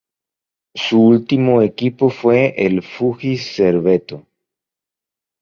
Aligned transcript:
Su 0.75 0.99
último 0.99 1.61
equipo 1.61 2.09
fue 2.09 2.55
el 2.57 2.81
Fuji-Servetto. 2.81 4.25